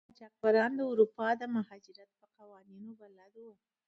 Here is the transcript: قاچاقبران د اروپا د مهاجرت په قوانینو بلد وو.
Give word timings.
قاچاقبران 0.07 0.71
د 0.75 0.81
اروپا 0.91 1.27
د 1.35 1.43
مهاجرت 1.55 2.09
په 2.19 2.25
قوانینو 2.37 2.89
بلد 3.01 3.33
وو. 3.43 3.53